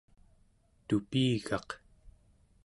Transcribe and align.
tupigaq 0.87 1.69